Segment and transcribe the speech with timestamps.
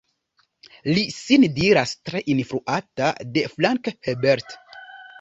[0.95, 4.63] Li sin diras tre influata de Frank Herbert.